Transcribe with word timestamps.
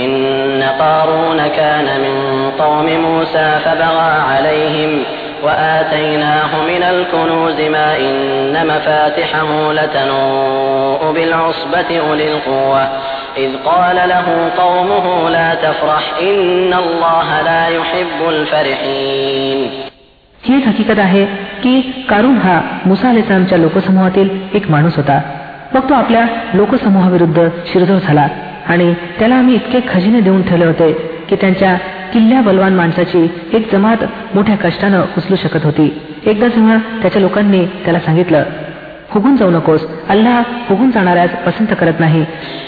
إن 0.00 0.62
قارون 0.62 1.46
كان 1.48 2.00
من 2.00 2.50
قوم 2.58 2.86
موسى 3.00 3.58
فبغى 3.64 4.12
عليهم 4.30 5.02
وآتيناه 5.44 6.62
من 6.62 6.82
الكنوز 6.82 7.60
ما 7.60 7.96
إن 7.98 8.66
مفاتحه 8.66 9.72
لتنوء 9.72 11.12
بالعصبة 11.12 11.98
أولي 11.98 12.32
القوة 12.32 12.82
إذ 13.36 13.56
قال 13.64 13.96
له 13.96 14.50
قومه 14.58 15.30
لا 15.30 15.54
تفرح 15.54 16.04
إن 16.20 16.72
الله 16.74 17.42
لا 17.42 17.68
يحب 17.68 18.28
الفرحين 18.28 19.70
ही 20.44 20.56
एक 20.56 20.66
हकीकत 20.68 20.98
आहे 20.98 21.24
की 21.62 21.80
कारून 22.08 22.36
हा 22.38 22.60
मुसा 22.86 23.08
अलेसलामच्या 23.08 23.58
लोकसमूहातील 23.58 24.28
एक 24.54 24.70
माणूस 24.70 24.96
होता 24.96 25.20
मग 25.74 25.88
तो 25.88 25.94
आपल्या 25.94 26.26
लोकसमूहाविरुद्ध 26.54 27.48
शिरजोर 27.72 27.96
झाला 27.96 28.26
आणि 28.70 28.92
त्याला 29.18 29.34
आम्ही 29.34 29.54
इतके 29.54 29.80
खजिने 29.88 30.20
देऊन 30.20 30.42
ठेवले 30.42 30.64
होते 30.64 30.92
की 31.28 31.36
त्यांच्या 31.36 31.76
किल्ल्या 32.12 32.40
बलवान 32.40 32.74
माणसाची 32.74 33.26
एक 33.52 33.72
जमात 33.72 34.04
मोठ्या 34.34 34.56
कष्टानं 34.56 35.02
उचलू 35.16 35.36
शकत 35.36 35.64
होती 35.64 35.88
एकदा 36.26 36.48
जेव्हा 36.48 36.76
त्याच्या 37.02 37.20
लोकांनी 37.22 37.64
त्याला 37.84 38.00
सांगितलं 38.00 38.44
फुगून 39.12 39.36
जाऊ 39.36 39.50
नकोस 39.50 39.86
अल्लाह 40.08 40.42
फुगून 40.68 40.90
जाणाऱ्यास 40.90 41.30
पसंत 41.46 41.74
करत 41.80 42.00
नाही 42.00 42.24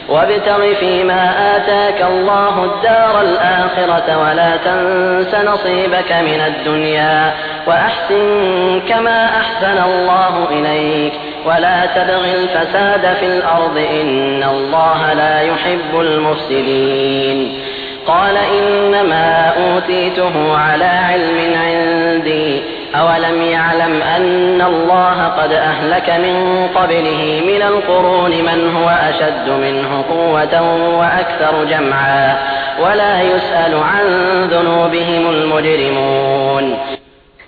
وابتغ 0.08 0.60
فيما 0.74 1.22
آتاك 1.54 1.98
الله 2.02 2.54
الدار 2.64 3.14
الآخرة 3.20 4.08
ولا 4.18 4.52
تنس 4.58 5.32
نصيبك 5.44 6.10
من 6.20 6.40
الدنيا 6.40 7.32
وأحسن 7.66 8.80
كما 8.88 9.18
أحسن 9.40 9.76
الله 9.82 10.34
إليك 10.50 11.12
ولا 11.45 11.85
تبغ 11.85 12.25
الفساد 12.25 13.15
في 13.19 13.25
الأرض 13.25 13.77
إن 13.77 14.43
الله 14.43 15.13
لا 15.13 15.41
يحب 15.41 15.99
المفسدين 15.99 17.59
قال 18.07 18.37
إنما 18.37 19.47
أوتيته 19.47 20.57
على 20.57 20.85
علم 20.85 21.53
عندي 21.55 22.61
أولم 22.95 23.41
يعلم 23.41 24.01
أن 24.01 24.61
الله 24.61 25.27
قد 25.27 25.53
أهلك 25.53 26.09
من 26.09 26.67
قبله 26.75 27.41
من 27.47 27.61
القرون 27.61 28.31
من 28.31 28.75
هو 28.75 28.89
أشد 28.89 29.49
منه 29.49 30.03
قوة 30.09 30.61
وأكثر 30.99 31.63
جمعا 31.63 32.37
ولا 32.79 33.21
يسأل 33.21 33.75
عن 33.83 34.05
ذنوبهم 34.51 35.29
المجرمون 35.29 36.77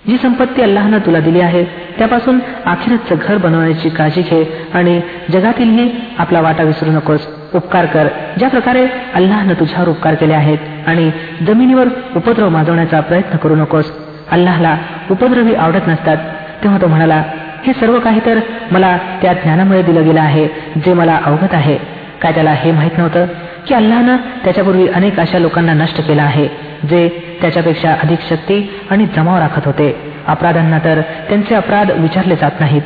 जी 0.08 0.16
संपत्ती 0.16 0.62
अल्लाहनं 0.62 0.98
तुला 0.98 1.20
दिली 1.20 1.40
आहे 1.40 1.64
त्यापासून 1.98 2.38
अखेरचं 2.66 3.14
घर 3.22 3.36
बनवण्याची 3.36 3.88
काळजी 3.88 4.22
घे 4.22 4.42
आणि 4.74 5.00
जगातीलही 5.32 5.90
आपला 6.18 6.40
वाटा 6.40 6.62
विसरू 6.62 6.90
नकोस. 6.90 7.26
उपकार 7.54 7.86
कर. 7.86 8.06
ज्या 8.38 8.48
प्रकारे 8.48 8.86
अल्लाहनं 9.14 9.54
तुझ्यावर 9.60 9.88
उपकार 9.88 10.14
केले 10.14 10.34
आहेत 10.34 10.58
आणि 10.86 11.10
जमिनीवर 11.46 11.88
उपद्रव 12.16 12.48
माजवण्याचा 12.48 13.00
प्रयत्न 13.00 13.36
करू 13.36 13.56
नकोस 13.56 13.92
अल्लाहला 14.30 14.76
उपद्रवी 15.10 15.54
आवडत 15.54 15.88
नसतात 15.88 16.16
तेव्हा 16.62 16.80
तो 16.82 16.86
म्हणाला 16.86 17.22
हे 17.66 17.72
सर्व 17.72 17.98
काही 18.00 18.20
तर 18.26 18.38
मला 18.72 18.96
त्या 19.22 19.32
ज्ञानामुळे 19.32 19.82
दिलं 19.82 20.04
गेलं 20.04 20.20
आहे 20.20 20.46
जे 20.84 20.92
मला 20.94 21.18
अवगत 21.24 21.54
आहे. 21.54 21.78
काय 22.22 22.32
त्याला 22.32 22.52
हे 22.52 22.72
माहीत 22.72 22.98
नव्हतं 22.98 23.26
की 23.66 23.74
अल्लानं 23.74 24.16
त्याच्यापूर्वी 24.44 24.86
अनेक 24.88 25.20
अशा 25.20 25.38
लोकांना 25.38 25.72
नष्ट 25.72 26.00
केलं 26.00 26.22
आहे? 26.22 26.48
जे 26.89 27.07
त्याच्यापेक्षा 27.41 27.95
अधिक 28.03 28.29
शक्ती 28.29 28.57
आणि 28.91 29.05
जमाव 29.15 29.37
राखत 29.37 29.65
होते 29.65 29.93
अपराधांना 30.27 30.79
तर 30.79 31.01
त्यांचे 31.29 31.55
अपराध 31.55 31.91
विचारले 31.97 32.35
जात 32.35 32.59
नाहीत 32.59 32.81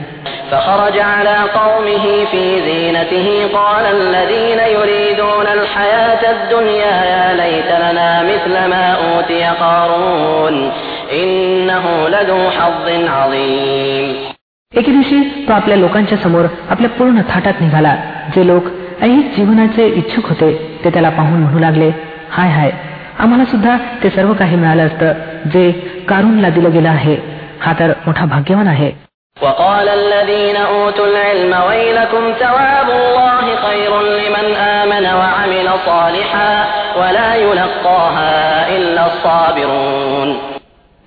فخرج 0.52 0.98
على 1.00 1.38
قومه 1.54 2.06
في 2.32 2.44
زينته 2.62 3.28
قال 3.54 3.86
الذين 3.86 4.60
يريدون 4.74 5.48
الحياة 5.48 6.24
الدنيا 6.32 6.96
يا 7.06 7.28
ليت 7.34 7.70
لنا 7.84 8.10
مثل 8.24 8.54
ما 8.70 8.86
أوتي 8.94 9.44
قارون 9.44 10.72
إنه 11.14 11.86
لذو 12.10 12.42
حظ 12.50 12.88
عظيم 13.10 14.16
एके 14.74 14.92
दिवशी 14.92 15.20
तो 15.48 15.54
आपल्या 15.54 15.78
लोकांच्या 15.78 16.18
समोर 16.18 16.46
आपल्या 16.70 16.90
पूर्ण 16.90 17.22
थाटात 17.30 17.62
निघाला 17.62 17.96
जे 18.36 18.48
लोक 18.48 18.64
ऐहिक 19.02 19.36
जीवनाचे 19.36 19.86
इच्छुक 19.96 20.26
होते 20.30 20.50
ते 20.84 20.90
त्याला 20.90 21.10
पाहून 21.10 21.40
म्हणू 21.42 21.60
लागले 21.60 21.90
हाय 22.32 22.50
हाय 22.50 22.72
आम्हाला 23.20 23.46
सुद्धा 23.46 23.78
ते 24.04 24.10
सर्व 24.10 24.34
काही 24.34 24.56
मिळालं 24.56 24.86
असतं 24.86 25.50
जे 25.54 25.72
कारूनला 26.10 26.50
दिलं 26.50 26.72
गेलं 26.74 26.90
आहे 26.90 27.16
हा 27.62 27.74
तर 27.80 27.92
मोठा 28.06 28.26
भाग्यवान 28.26 28.68
आहे 28.68 28.92
وقال 29.38 29.88
الذين 29.90 30.56
أوتوا 30.56 31.08
العلم 31.08 31.54
ويلكم 31.68 32.24
ثواب 32.40 32.88
الله 32.90 33.46
خير 33.66 33.92
لمن 34.20 34.48
آمن 34.56 35.06
وعمل 35.20 35.68
صالحا 35.86 36.52
ولا 37.00 37.30
يلقاها 37.36 38.34
إلا 38.78 39.02
الصابرون 39.06 40.30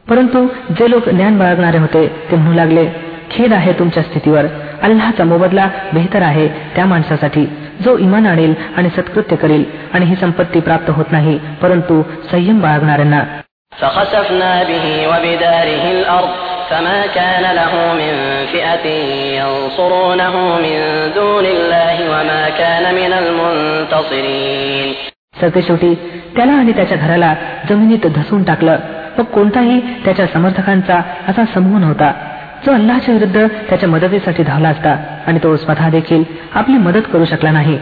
परंतु 0.06 0.39
जे 0.78 0.91
लोक 0.91 1.09
ज्ञान 1.09 1.39
बाळगणारे 1.39 1.78
होते 1.78 2.06
ते 2.31 2.37
म्हणू 2.37 2.55
लागले 2.55 2.84
खेद 3.31 3.53
आहे 3.53 3.72
तुमच्या 3.78 4.03
स्थितीवर 4.03 4.47
अल्लाचा 4.83 5.25
मोबदला 5.25 5.69
बेहतर 5.93 6.22
आहे 6.22 6.47
त्या 6.77 6.87
माणसासाठी 6.87 7.44
जो 7.84 7.97
इमान 7.99 8.27
आणेल 8.27 8.55
आणि 8.77 8.89
सत्कृत्य 8.97 9.37
करेल 9.37 9.65
आणि 9.93 10.05
ही 10.06 10.16
संपत्ती 10.16 10.61
प्राप्त 10.61 10.91
होत 10.91 11.12
नाही 11.12 11.39
परंतु 11.62 12.03
संयम 12.31 12.61
बाळगणाऱ्यांना 12.61 13.22
فخسفنا 13.72 14.53
به 14.62 14.87
وبداره 15.09 15.84
الأرض 15.91 16.33
فما 16.71 17.00
كان 17.15 17.44
له 17.55 17.72
من 17.93 18.15
فئة 18.47 18.87
ينصرونه 19.41 20.34
من 20.59 20.78
دون 21.15 21.47
الله 21.47 21.97
وما 22.12 22.43
كان 22.50 22.84
من 22.94 23.12
المنتصرين 23.12 24.89
सरते 25.41 25.62
शेवटी 25.62 25.94
त्याला 26.37 26.53
आणि 26.53 26.72
त्याच्या 26.72 26.99
घराला 26.99 27.34
जमिनीत 27.69 28.06
धसून 28.16 28.43
टाकलं 28.43 28.77
मग 29.19 29.25
कोणताही 29.25 29.81
त्याच्या 30.05 30.27
समर्थकांचा 30.27 31.00
असा 31.28 31.44
समूह 31.55 31.78
नव्हता 31.78 32.12
जो 32.66 32.72
अल्लाच्या 32.75 33.15
विरुद्ध 33.15 33.47
त्याच्या 33.69 33.89
मदतीसाठी 33.89 34.43
धावला 34.43 34.69
असता 34.69 34.97
आणि 35.27 35.39
तो 35.43 35.56
स्वतः 35.56 35.89
देखील 35.91 36.22
आपली 36.55 36.77
मदत 36.89 37.05
करू 37.12 37.25
शकला 37.25 37.50
नाही 37.50 37.78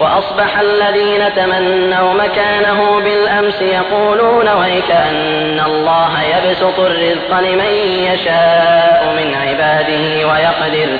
وأصبح 0.00 0.50
الذين 0.58 1.22
تمنوا 1.36 2.10
مكانه 2.22 2.78
بالأمس 3.04 3.58
يقولون 3.62 4.48
ويك 4.48 4.90
أن 5.10 5.58
الله 5.70 6.12
يبسط 6.34 6.78
الرزق 6.80 7.30
لمن 7.46 7.72
يشاء 8.10 9.00
من 9.18 9.28
عباده 9.44 10.04
ويقدر 10.28 10.90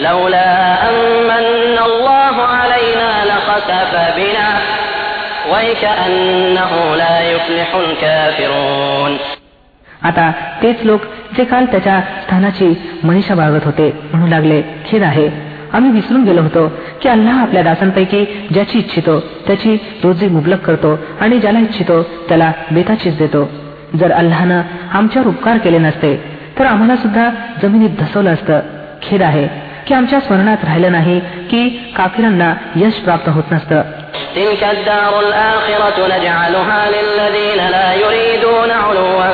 لولا 0.00 0.50
أمن 0.90 1.78
الله 1.88 2.36
علينا 2.58 3.10
لخسف 3.30 3.92
بنا 4.16 4.48
ويكأنه 5.52 6.72
لا 6.96 7.20
يفلح 7.32 7.74
الكافرون 7.74 9.18
आता 10.02 10.30
तेच 10.62 10.84
लोक 10.84 11.00
जे 11.36 11.44
काल 11.44 11.64
त्याच्या 11.64 12.00
स्थानाची 12.22 12.74
मनीषा 13.04 13.34
बाळगत 13.34 13.64
होते 13.64 13.90
म्हणू 14.12 14.26
लागले 14.26 14.60
खेद 14.86 15.02
आहे 15.02 15.28
आम्ही 15.72 15.90
विसरून 15.90 16.24
गेलो 16.24 16.42
होतो 16.42 16.66
की 17.02 17.08
अल्लाह 17.08 17.40
आपल्या 17.42 17.62
दासांपैकी 17.62 18.24
ज्याची 18.50 18.78
इच्छितो 18.78 19.18
त्याची 19.46 19.74
रोजी 20.02 20.28
मुबलक 20.28 20.60
करतो 20.66 20.98
आणि 21.20 21.38
ज्याला 21.38 21.58
इच्छितो 21.58 22.02
त्याला 22.28 22.50
बेताचीच 22.70 23.16
देतो 23.18 23.48
जर 23.98 24.12
अल्लानं 24.12 24.60
आमच्यावर 24.92 25.28
उपकार 25.28 25.58
केले 25.58 25.78
नसते 25.78 26.14
तर 26.58 26.66
आम्हाला 26.66 26.96
सुद्धा 26.96 27.28
जमिनीत 27.62 27.98
धसवलं 28.00 28.32
असतं 28.32 28.60
खेद 29.02 29.22
आहे 29.22 29.46
की 29.86 29.94
आमच्या 29.94 30.20
स्मरणात 30.20 30.64
राहिलं 30.64 30.92
नाही 30.92 31.18
की 31.50 31.68
काफिरांना 31.96 32.54
यश 32.76 33.00
प्राप्त 33.04 33.28
होत 33.28 33.52
नसतं 33.52 33.82
تلك 34.34 34.62
الدار 34.64 35.20
الآخرة 35.20 35.96
نجعلها 36.08 36.80
للذين 36.90 37.60
لا 37.68 37.88
يريدون 37.94 38.70
علوا 38.70 39.24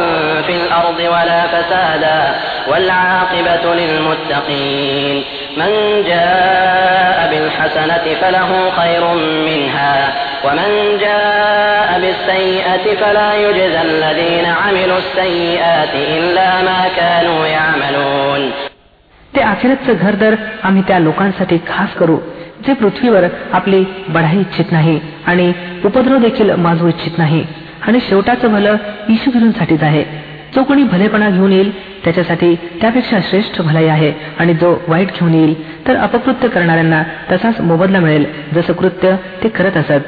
في 0.46 0.54
الأرض 0.56 0.98
ولا 1.14 1.40
فسادا 1.46 2.20
والعاقبة 2.68 3.64
للمتقين 3.74 5.16
من 5.56 5.72
جاء 6.06 7.18
بالحسنة 7.30 8.04
فله 8.20 8.50
خير 8.70 9.04
منها 9.48 9.96
ومن 10.44 10.70
جاء 11.00 11.88
بالسيئة 12.02 12.84
فلا 13.00 13.30
يجزى 13.36 13.82
الذين 13.82 14.46
عملوا 14.62 14.98
السيئات 14.98 15.94
إلا 16.18 16.48
ما 16.62 16.80
كانوا 16.96 17.46
يعملون 17.46 18.42
ते 19.34 19.40
अखेरचं 19.42 19.94
घर 19.94 20.14
तर 20.20 20.34
आम्ही 20.62 20.82
त्या 20.86 20.98
लोकांसाठी 20.98 21.58
खास 21.66 21.94
करू 21.98 22.16
जे 22.66 22.72
पृथ्वीवर 22.74 23.24
आपली 23.52 23.84
बढाई 24.08 24.40
इच्छित 24.40 24.72
नाही 24.72 24.98
आणि 25.26 25.52
उपद्रव 25.84 26.18
देखील 26.18 26.50
माजवू 26.64 26.88
इच्छित 26.88 27.18
नाही 27.18 27.44
आणि 27.88 27.98
शेवटाचं 28.08 28.52
भलं 28.52 28.76
ईशुगिरूंसाठीच 29.10 29.82
आहे 29.82 30.02
जो 30.55 30.63
कोणी 30.63 30.83
भलेपणा 30.83 31.29
घेऊन 31.29 31.51
येईल 31.51 31.95
त्याच्यासाठी 32.03 32.55
त्यापेक्षा 32.55 33.17
श्रेष्ठ 33.29 33.61
भलाई 33.61 33.85
आहे 33.85 34.13
आणि 34.39 34.53
जो 34.53 34.75
वाईट 34.87 35.07
घेऊन 35.07 35.33
येईल. 35.33 35.87
तर 35.87 35.95
अपकृत्य 35.95 36.47
करणाऱ्यांना 36.47 37.03
तसाच 37.31 37.61
मोबदला 37.61 37.99
मिळेल 37.99 38.25
जसं 38.53 38.73
कृत्य 38.73 39.15
ते 39.43 39.49
करत 39.49 39.77
असत. 39.77 40.05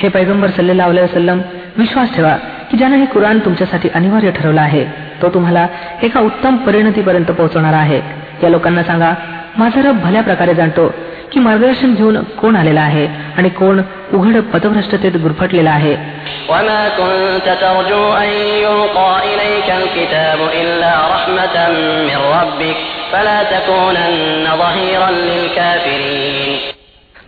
हे 0.00 0.08
पैगंबर 0.08 0.48
सल्लेला 0.48 1.06
सल्लम 1.06 1.40
विश्वास 1.76 2.16
ठेवा 2.16 2.36
की 2.70 2.76
ज्यानं 2.76 2.96
हे 2.96 3.06
कुराण 3.06 3.38
तुमच्यासाठी 3.38 3.88
अनिवार्य 3.94 4.30
ठरवलं 4.30 4.60
आहे 4.60 4.84
तो 5.22 5.28
तुम्हाला 5.28 5.66
एका 6.02 6.20
उत्तम 6.20 6.56
परिणतीपर्यंत 6.56 7.24
पोहोचवणार 7.24 7.72
आहे. 7.72 8.00
या 8.42 8.48
लोकांना 8.48 8.82
सांगा 8.82 9.12
माझा 9.58 9.80
रब 9.88 10.00
भल्या 10.02 10.22
प्रकारे 10.22 10.54
जाणतो 10.54 10.94
की 11.32 11.40
मार्गदर्शन 11.40 11.94
घेऊन 11.94 12.22
कोण 12.22 12.56
आलेला 12.56 12.80
आहे 12.80 13.08
आणि 13.36 13.48
कोण 13.48 13.82
उघड 14.12 14.40
पथभ्रष्टतेत 14.40 15.12
गुरफटलेला 15.12 15.70
आहे. 15.70 15.96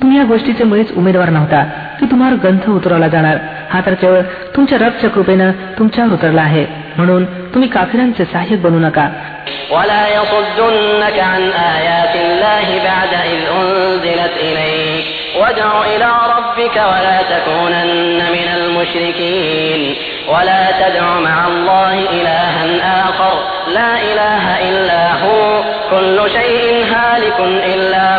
तुम्ही 0.02 0.18
या 0.18 0.24
गोष्टीचे 0.26 0.64
मुळीच 0.64 0.92
उमेदवार 0.98 1.30
नव्हता 1.30 1.64
की 2.00 2.06
तुम्हाला 2.12 2.36
ग्रंथ 2.44 2.70
उतरवला 2.70 3.08
जाणार 3.08 3.38
हा 3.72 3.82
तर 3.86 3.94
केवळ 3.94 4.22
तुमच्या 4.56 4.78
रबच्या 4.78 5.10
कृपेनं 5.10 5.52
तुमच्यावर 5.80 6.14
उतरला 6.14 6.42
आहे 6.42 6.66
म्हणून 6.98 7.26
तुम्ही 7.54 7.70
काफिरांचे 7.70 8.26
सहाय्यक 8.26 8.62
बनू 8.62 8.80
नका 8.80 9.08
ولا 9.72 10.04
يصدنك 10.18 11.18
عن 11.20 11.44
آيات 11.76 12.16
الله 12.16 12.68
بعد 12.90 13.14
إذ 13.34 13.42
أنزلت 13.60 14.36
إليك 14.48 15.06
وادع 15.40 15.72
إلى 15.96 16.10
ربك 16.36 16.76
ولا 16.92 17.18
تكونن 17.34 18.20
من 18.36 18.48
المشركين 18.58 19.96
ولا 20.28 20.64
تدع 20.82 21.20
مع 21.20 21.48
الله 21.48 21.94
إلها 22.18 22.66
آخر 23.10 23.34
لا 23.74 23.92
إله 24.12 24.44
إلا 24.70 25.04
هو 25.24 25.64
كل 25.92 26.18
شيء 26.38 26.86
هالك 26.94 27.40
إلا 27.74 28.19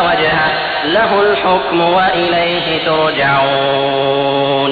له 1.01 1.21
الحكم 1.21 1.79
وإليه 1.79 2.85
ترجعون 2.85 4.71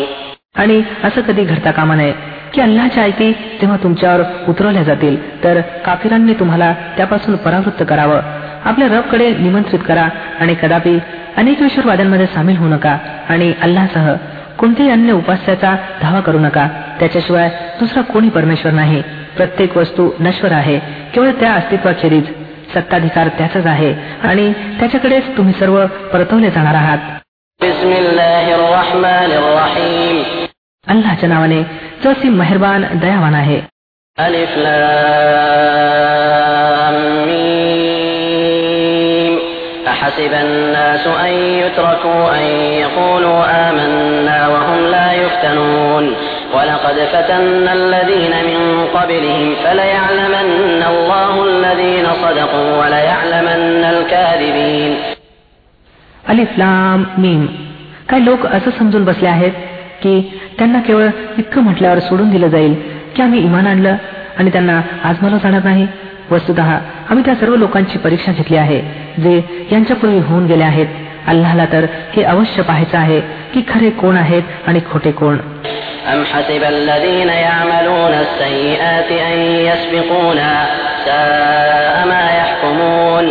आणि 0.55 0.81
असं 1.03 1.21
कधी 1.21 1.43
घडता 1.43 1.71
कामा 1.71 1.95
नये 1.95 2.11
की 2.53 2.61
अल्लाच्या 2.61 3.03
आयती 3.03 3.31
जेव्हा 3.31 3.77
तुमच्यावर 3.83 4.21
उतरवल्या 4.47 4.83
जातील 4.83 5.43
तर 5.43 5.61
काफिरांनी 5.85 6.33
तुम्हाला 6.33 6.73
त्यापासून 6.97 7.35
परावृत्त 7.35 7.83
करावं 7.83 8.19
आपल्या 8.65 8.87
रबकडे 8.87 9.29
निमंत्रित 9.29 9.79
करा 9.79 10.07
आणि 10.39 10.53
कदापि 10.53 10.99
अनेक 11.37 11.61
वाद्यांमध्ये 11.85 12.25
सामील 12.25 12.57
होऊ 12.57 12.67
नका 12.67 12.97
आणि 13.29 13.53
अल्लासह 13.61 14.13
कोणत्याही 14.57 14.91
अन्य 14.91 15.11
उपास्याचा 15.11 15.75
धावा 16.01 16.19
करू 16.19 16.39
नका 16.39 16.67
त्याच्याशिवाय 16.99 17.49
दुसरा 17.79 18.01
कोणी 18.01 18.29
परमेश्वर 18.29 18.71
नाही 18.71 19.01
प्रत्येक 19.37 19.77
वस्तू 19.77 20.09
नश्वर 20.19 20.51
आहे 20.51 20.79
केवळ 21.13 21.31
त्या 21.31 21.53
अस्तित्वाखेरीज 21.53 22.23
सत्ताधिकार 22.73 23.27
त्याचाच 23.27 23.65
आहे 23.65 23.93
आणि 24.23 24.51
त्याच्याकडेच 24.79 25.37
तुम्ही 25.37 25.53
सर्व 25.59 25.85
परतवले 26.13 26.49
जाणार 26.49 26.75
आहात 26.75 26.97
अल्लाच्या 30.87 31.29
नावाने 31.29 31.61
जो 32.03 32.13
सी 32.13 32.29
मेहरबान 32.29 32.85
दयावान 32.93 33.35
आहे 33.35 33.61
ألف 34.17 34.53
أحسب 39.87 40.33
الناس 40.33 41.07
أن 41.07 41.33
يتركوا 41.59 42.37
أن 42.37 42.45
يقولوا 42.75 43.69
آمنا 43.69 44.47
وهم 44.47 44.79
لا 44.85 45.13
يفتنون 45.13 46.15
ولقد 46.53 46.97
فتنا 47.13 47.73
الذين 47.73 48.33
من 48.49 48.59
قبلهم 48.95 49.55
فليعلمن 49.63 50.83
الله 50.87 51.33
الذين 51.43 52.05
صدقوا 52.23 52.69
وليعلمن 52.81 53.83
الكاذبين 53.85 54.91
अलिफ 56.29 56.57
लाम 56.57 57.03
मीम 57.17 57.45
काही 58.09 58.25
लोक 58.25 58.45
असं 58.45 58.71
समजून 58.77 59.03
बसले 59.05 59.27
आहेत 59.27 59.51
की 60.03 60.13
त्यांना 60.57 60.79
केवळ 60.79 61.07
इतकं 61.37 61.61
म्हटल्यावर 61.61 61.99
सोडून 61.99 62.29
दिलं 62.29 62.47
जाईल 62.47 62.73
की 63.15 63.21
आम्ही 63.21 63.39
इमान 63.39 63.67
आणलं 63.67 63.95
आणि 64.37 64.51
त्यांना 64.51 64.81
आजमावलं 65.03 65.37
जाणार 65.37 65.63
नाही 65.63 65.87
वस्तुत 66.31 66.59
आम्ही 66.59 67.25
त्या 67.25 67.35
सर्व 67.35 67.55
लोकांची 67.55 67.97
परीक्षा 67.97 68.31
घेतली 68.31 68.57
आहे 68.57 68.81
जे 69.23 69.35
यांच्यापूर्वी 69.71 70.19
होऊन 70.19 70.45
गेले 70.45 70.63
आहेत 70.63 70.87
अल्लाला 71.27 71.65
तर 71.71 71.85
हे 72.13 72.23
अवश्य 72.23 72.61
पाहायचं 72.61 72.97
आहे 72.97 73.19
की 73.53 73.61
खरे 73.69 73.89
कोण 73.89 74.17
आहेत 74.17 74.67
आणि 74.67 74.79
खोटे 74.91 75.11
कोण 75.11 75.37
أم 76.13 76.25
حسب 76.25 76.63
الذين 76.63 77.29
يعملون 77.29 78.13
السيئات 78.25 79.09
أن 79.11 79.37
يسبقونا 79.69 80.51
ساء 81.05 81.95
ما 82.07 82.23
يحكمون 82.39 83.25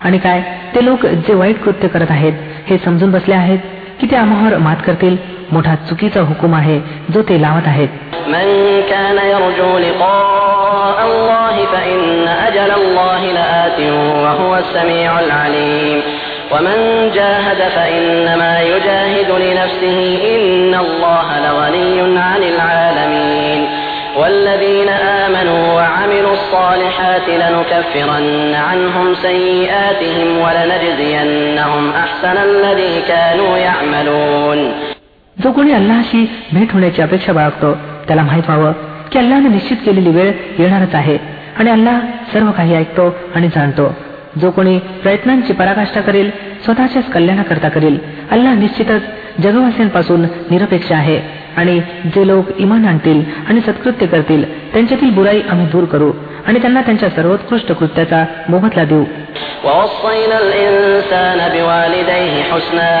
आणि 0.00 0.18
काय 0.18 0.40
ते 0.74 0.84
लोक 0.84 1.06
जे 1.26 1.34
वाईट 1.34 1.62
कृत्य 1.64 1.88
करत 1.88 2.10
आहेत 2.10 2.32
हे 2.68 2.78
समजून 2.84 3.10
बसले 3.10 3.34
आहेत 3.34 3.58
की 4.00 4.06
ते 4.10 4.16
आम्हावर 4.16 4.56
मात 4.58 4.76
करतील 4.86 5.16
मोठा 5.52 5.74
चुकीचा 5.88 6.20
हुकुम 6.20 6.54
आहे 6.54 6.78
जो 7.14 7.22
ते 7.22 7.40
लावत 7.42 7.66
आहेत 7.66 7.88
من 8.26 8.46
كان 16.50 16.66
يرجو 16.66 17.16
لقاء 17.16 17.40
الله 17.40 17.68
فإن 17.68 17.68
أجل 17.68 17.70
الله 17.70 17.70
لآت 17.70 17.70
وهو 17.70 17.72
السميع 17.72 17.72
العليم 17.72 17.72
ومن 17.72 17.72
جاهد 17.72 17.72
فإنما 17.74 18.60
يجاهد 18.60 19.30
لنفسه 19.30 20.18
إن 20.36 20.74
الله 20.74 21.40
لغني 21.40 22.18
عن 22.18 22.42
العالمين 22.42 23.68
والذين 24.18 24.88
آمنوا 24.88 25.72
وعملوا 25.72 26.32
الصالحات 26.32 27.28
لنكفرن 27.28 28.54
عنهم 28.54 29.14
سيئاتهم 29.14 30.38
ولنجزينهم 30.38 31.90
أحسن 31.90 32.36
الذي 32.36 33.02
كانوا 33.08 33.58
يعملون 33.58 34.72
जो 35.42 35.52
कोणी 35.52 35.72
अल्लाशी 35.72 36.26
भेट 36.52 36.72
होण्याची 36.72 37.02
अपेक्षा 37.02 37.32
बाळगतो 37.32 37.74
त्याला 38.08 38.22
माहित 38.22 38.42
व्हावं 38.46 38.72
की 39.12 39.18
अल्लाने 39.18 39.48
निश्चित 39.48 39.76
केलेली 39.84 40.10
वेळ 40.10 40.32
येणारच 40.58 40.94
आहे 40.94 41.18
आणि 41.58 41.70
अल्लाह 41.70 42.00
सर्व 42.32 42.50
काही 42.50 42.74
ऐकतो 42.74 43.16
आणि 43.34 43.48
जाणतो 43.48 44.05
जो 44.40 44.50
कोणी 44.50 44.78
प्रयत्नांची 45.02 45.52
पराकाष्ठा 45.52 46.00
करेल 46.00 46.30
स्वतःच्याच 46.64 47.10
कल्याणाकरता 47.10 47.68
करेल 47.68 47.98
अल्लाह 48.30 48.54
निश्चितच 48.54 49.02
जगवासियांपासून 49.42 50.22
निरपेक्ष 50.50 50.92
आहे 50.92 51.20
आणि 51.56 51.78
जे 52.14 52.26
लोक 52.26 52.50
इमान 52.58 52.84
आणतील 52.88 53.22
आणि 53.48 53.60
सत्कृत्य 53.60 54.06
करतील 54.06 54.44
त्यांच्यातील 54.72 55.10
बुराई 55.10 55.40
आम्ही 55.50 55.66
दूर 55.66 55.84
करू 55.84 56.12
आणि 56.46 56.58
त्यांना 56.58 56.80
त्यांच्या 56.80 57.08
सर्वोत्कृष्ट 57.10 57.72
कृत्याचा 57.72 58.24
मोबदला 58.48 58.84
देऊ 58.84 59.04
ووصينا 59.64 60.36
الإنسان 60.38 61.38
بوالديه 61.54 62.34
حسنا 62.42 62.92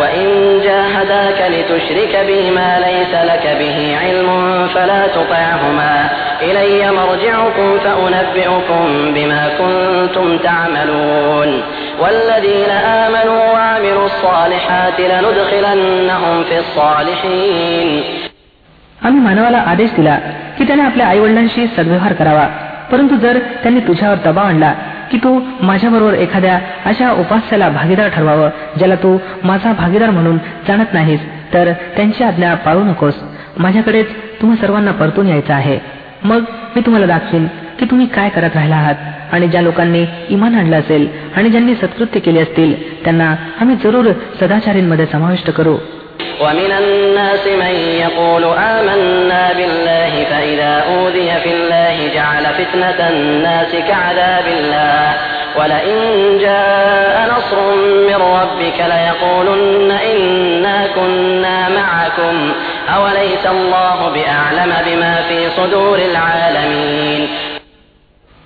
وإن 0.00 0.26
جاهداك 0.64 1.38
لتشرك 1.50 2.14
به 2.28 2.50
ما 2.50 2.78
ليس 2.78 3.12
لك 3.30 3.44
به 3.60 3.78
علم 3.96 4.28
فلا 4.74 5.06
تطعهما 5.06 5.97
إلي 6.42 6.90
مرجعكم 6.90 7.78
فأنبئكم 7.84 8.84
بما 9.14 9.42
كنتم 9.60 10.36
تعملون 10.38 11.62
والذين 12.02 12.70
آمنوا 13.04 13.42
وعملوا 13.52 14.06
الصالحات 14.06 14.98
لندخلنهم 15.00 16.36
في 16.48 16.56
الصالحين 16.58 18.02
आम्ही 19.06 19.20
मानवाला 19.20 19.58
आदेश 19.72 19.90
दिला 19.96 20.16
की 20.58 20.64
त्याने 20.66 20.82
आपल्या 20.82 21.06
आई 21.06 21.18
वडिलांशी 21.18 21.66
सद्व्यवहार 21.76 22.12
करावा 22.12 22.46
परंतु 22.90 23.16
जर 23.16 23.38
त्यांनी 23.62 23.80
तुझ्यावर 23.80 24.16
दबाव 24.24 24.46
आणला 24.46 24.72
की 25.10 25.18
तू 25.24 25.38
माझ्याबरोबर 25.60 26.14
एखाद्या 26.14 26.58
अशा 26.86 27.10
उपास्याला 27.20 27.68
भागीदार 27.68 28.08
ठरवावं 28.08 28.48
ज्याला 28.76 28.94
तू 29.02 29.16
माझा 29.44 29.72
भागीदार 29.78 30.10
म्हणून 30.10 30.38
जाणत 30.68 30.94
नाहीस 30.94 31.20
तर 31.52 31.72
त्यांची 31.96 32.24
आज्ञा 32.24 32.54
पाळू 32.64 32.84
नकोस 32.84 33.14
माझ्याकडेच 33.58 34.06
तुम्हा 34.40 34.56
सर्वांना 34.60 34.92
परतून 35.00 35.28
यायचं 35.28 35.54
आहे 35.54 35.78
मग 36.24 36.44
मी 36.74 36.80
तुम्हाला 36.80 37.06
दाखवीन 37.06 37.46
की 37.78 37.84
तुम्ही 37.90 38.06
काय 38.06 38.28
करत 38.28 38.54
राहिला 38.54 38.76
आहात 38.76 39.32
आणि 39.32 39.46
ज्या 39.48 39.60
लोकांनी 39.62 40.04
इमान 40.28 40.54
आणलं 40.58 40.76
असेल 40.76 41.08
आणि 41.36 41.50
ज्यांनी 41.50 41.74
सत्कृत्य 41.74 42.20
केले 42.20 42.40
असतील 42.40 42.74
त्यांना 43.04 43.34
आम्ही 43.60 43.76
जरूर 43.84 44.10
सदाचारींमध्ये 44.40 45.06
समाविष्ट 45.06 45.50
करू 45.50 45.76
ومن 46.40 46.72
الناس 46.72 47.44
من 47.62 47.74
يقول 48.04 48.44
آمنا 48.74 49.44
بالله 49.52 50.12
فإذا 50.30 50.72
أوذي 50.90 51.30
في 51.42 51.50
الله 51.56 51.96
جعل 52.14 52.44
فتنة 52.58 52.98
الناس 53.08 53.72
كعذاب 53.88 54.46
الله 54.58 55.06
ولئن 55.58 55.98
جاء 56.38 57.14
نصر 57.34 57.58
من 58.08 58.20
ربك 58.38 58.78
ليقولن 58.92 59.90
إنا 60.12 60.78
كنا 60.96 61.58
معكم 61.70 62.34
أوليس 62.96 63.44
الله 63.46 63.98
بأعلم 64.14 64.72
بما 64.86 65.14
في 65.28 65.38
صدور 65.56 65.98
العالمين 66.10 67.22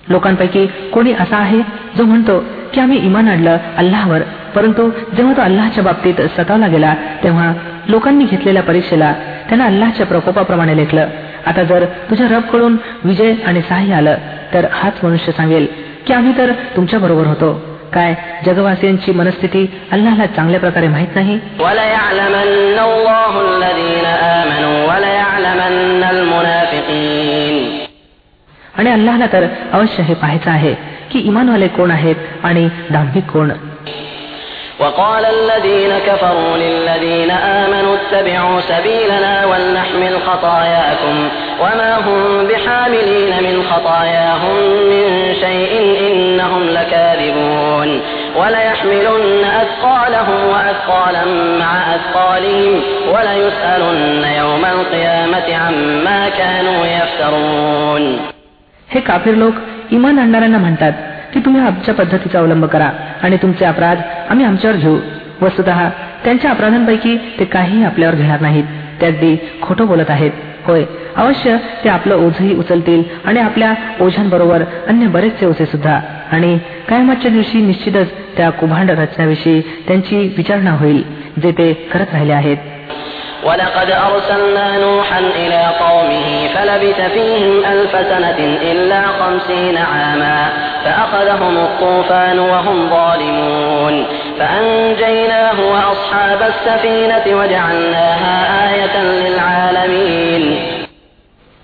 लोकांपैकी 0.03 0.65
कोणी 0.93 1.11
असा 1.13 1.37
आहे 1.37 1.59
जो 1.97 2.03
म्हणतो 2.05 2.37
की 2.73 2.81
आम्ही 2.81 2.97
इमान 3.05 3.27
आणलं 3.27 3.57
अल्लाहवर 3.77 4.21
परंतु 4.55 4.89
जेव्हा 5.15 5.33
तो 5.37 5.41
अल्लाच्या 5.41 5.83
बाबतीत 5.83 6.21
सतावला 6.37 6.67
गेला 6.67 6.93
तेव्हा 7.23 7.51
लोकांनी 7.89 8.25
घेतलेल्या 8.25 8.63
परीक्षेला 8.63 9.13
त्यांना 9.49 9.65
अल्लाच्या 9.65 10.05
प्रकोपाप्रमाणे 10.05 10.75
लेखलं 10.77 11.07
आता 11.47 11.63
जर 11.63 11.85
तुझ्या 12.09 12.27
रबकडून 12.27 12.77
विजय 13.03 13.33
आणि 13.47 13.61
सहाय्य 13.61 13.93
आलं 13.93 14.15
तर 14.53 14.65
हाच 14.71 15.03
मनुष्य 15.03 15.31
सांगेल 15.31 15.65
की 16.07 16.13
आम्ही 16.13 16.37
तर 16.37 16.51
तुमच्या 16.75 16.99
बरोबर 16.99 17.25
होतो 17.25 17.53
काय 17.93 18.13
जगवासियांची 18.45 19.11
मनस्थिती 19.11 19.65
अल्लाला 19.91 20.25
चांगल्या 20.35 20.59
प्रकारे 20.59 20.87
माहित 20.87 21.15
नाही 21.15 21.39
अल्लाहला 28.77 29.25
तर 29.33 29.45
अवश्य 29.73 30.03
हे 30.03 30.13
पाहायचं 30.13 30.51
आहे 30.51 30.73
की 31.11 31.19
इमानवाले 31.19 31.67
कोण 31.67 31.91
आहेत 31.91 32.15
आणि 32.43 32.69
दांभिक 32.89 33.31
कोण 33.31 33.51
وقال 34.79 35.25
الذين 35.25 35.91
كفروا 36.07 36.57
للذين 36.57 37.31
آمنوا 37.31 37.95
اتبعوا 37.95 38.61
سبيلنا 38.61 39.45
ولنحمل 39.45 40.13
خطاياكم 40.27 41.15
وما 41.61 41.97
هم 41.97 42.47
بحاملين 42.47 43.33
من 43.43 43.63
خطاياهم 43.71 44.55
من 44.91 45.33
شيء 45.43 45.71
إنهم 46.07 46.63
لكاذبون 46.69 48.01
وليحملن 48.35 49.45
أثقالهم 49.63 50.39
وأثقالا 50.49 51.25
مع 51.59 51.95
أثقالهم 51.95 52.81
وليسألن 53.13 54.23
يوم 54.23 54.65
القيامة 54.65 55.55
عما 55.55 56.29
كانوا 56.29 56.85
يفترون 56.85 58.19
हे 58.94 59.00
काफीर 59.00 59.34
लोक 59.34 59.54
इमान 59.90 60.18
आणणाऱ्यांना 60.18 60.58
म्हणतात 60.58 60.92
की 61.34 61.40
तुम्ही 61.40 61.60
आमच्या 61.60 61.94
पद्धतीचा 61.94 62.38
अवलंब 62.38 62.64
करा 62.64 62.90
आणि 63.22 63.36
तुमचे 63.36 63.64
अपराध 63.64 63.98
आम्ही 64.30 64.46
आमच्यावर 64.46 64.76
घेऊ. 64.76 64.98
वस्तुत 65.42 65.64
त्यांच्या 66.24 66.50
अपराधांपैकी 66.50 67.16
ते 67.38 67.44
काहीही 67.44 67.84
आपल्यावर 67.84 68.14
घेणार 68.14 68.40
नाहीत. 68.40 68.64
ते 69.00 69.06
अगदी 69.06 69.36
खोटं 69.62 69.86
बोलत 69.86 70.10
आहेत. 70.10 70.30
होय 70.66 70.84
अवश्य 71.16 71.56
ते 71.84 71.88
आपलं 71.88 72.16
ओझही 72.16 72.54
उचलतील 72.56 73.02
आणि 73.24 73.40
आपल्या 73.40 73.74
ओझ्यांबरोबर 74.00 74.62
अन्य 74.88 75.06
बरेचसे 75.06 75.46
ओझे 75.46 75.66
सुद्धा. 75.66 76.00
आणि 76.32 76.58
कायमाच्या 76.88 77.30
दिवशी 77.30 77.60
निश्चितच 77.66 78.10
त्या 78.36 78.50
कुभांड 78.50 78.90
रचनाविषयी 78.90 79.60
त्यांची 79.60 80.34
विचारणा 80.36 80.70
होईल 80.70 81.02
जे 81.42 81.50
ते 81.50 81.72
करत 81.72 82.06
राहिले 82.12 82.32
आहेत. 82.32 82.56
ولقد 86.53 86.83
أرسلنا 86.83 86.89
نوحا 86.89 86.89
إلى 86.89 86.89
قومه 86.89 86.89
فلبث 86.89 87.01
فيهم 87.01 87.65
ألف 87.65 87.91
سنة 87.91 88.57
إلا 88.71 89.01
خمسين 89.01 89.77
عاما 89.77 90.49
فأخذهم 90.85 91.57
الطوفان 91.57 92.39
وهم 92.39 92.89
ظالمون 92.89 94.05
فأنجيناه 94.39 95.61
وأصحاب 95.71 96.41
السفينة 96.41 97.37
وجعلناها 97.37 98.35
آية 98.73 99.03
للعالمين 99.03 100.55